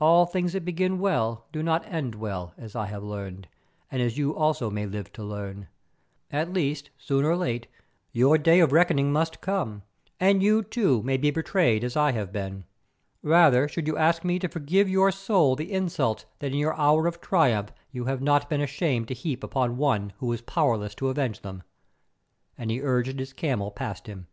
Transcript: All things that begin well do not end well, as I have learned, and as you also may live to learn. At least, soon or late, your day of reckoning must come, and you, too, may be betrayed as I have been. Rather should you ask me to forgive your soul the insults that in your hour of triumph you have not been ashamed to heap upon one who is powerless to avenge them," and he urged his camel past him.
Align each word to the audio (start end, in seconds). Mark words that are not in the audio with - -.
All 0.00 0.24
things 0.24 0.54
that 0.54 0.64
begin 0.64 0.98
well 0.98 1.44
do 1.52 1.62
not 1.62 1.84
end 1.86 2.14
well, 2.14 2.54
as 2.56 2.74
I 2.74 2.86
have 2.86 3.02
learned, 3.02 3.48
and 3.90 4.00
as 4.00 4.16
you 4.16 4.34
also 4.34 4.70
may 4.70 4.86
live 4.86 5.12
to 5.12 5.22
learn. 5.22 5.68
At 6.30 6.50
least, 6.54 6.88
soon 6.96 7.26
or 7.26 7.36
late, 7.36 7.66
your 8.12 8.38
day 8.38 8.60
of 8.60 8.72
reckoning 8.72 9.12
must 9.12 9.42
come, 9.42 9.82
and 10.18 10.42
you, 10.42 10.62
too, 10.62 11.02
may 11.02 11.18
be 11.18 11.30
betrayed 11.30 11.84
as 11.84 11.98
I 11.98 12.12
have 12.12 12.32
been. 12.32 12.64
Rather 13.22 13.68
should 13.68 13.86
you 13.86 13.98
ask 13.98 14.24
me 14.24 14.38
to 14.38 14.48
forgive 14.48 14.88
your 14.88 15.10
soul 15.12 15.54
the 15.54 15.70
insults 15.70 16.24
that 16.38 16.52
in 16.52 16.56
your 16.58 16.72
hour 16.78 17.06
of 17.06 17.20
triumph 17.20 17.74
you 17.90 18.06
have 18.06 18.22
not 18.22 18.48
been 18.48 18.62
ashamed 18.62 19.06
to 19.08 19.12
heap 19.14 19.44
upon 19.44 19.76
one 19.76 20.14
who 20.16 20.32
is 20.32 20.40
powerless 20.40 20.94
to 20.94 21.08
avenge 21.10 21.40
them," 21.42 21.62
and 22.56 22.70
he 22.70 22.80
urged 22.80 23.18
his 23.18 23.34
camel 23.34 23.70
past 23.70 24.06
him. 24.06 24.28